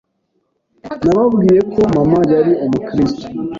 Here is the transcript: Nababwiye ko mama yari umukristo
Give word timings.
Nababwiye 1.03 1.59
ko 1.73 1.81
mama 1.95 2.19
yari 2.31 2.53
umukristo 2.65 3.25